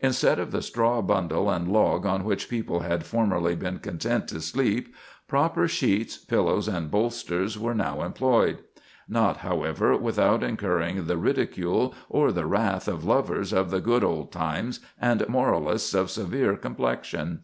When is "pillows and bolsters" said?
6.16-7.58